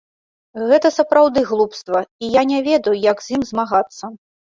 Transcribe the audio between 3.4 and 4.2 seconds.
змагацца.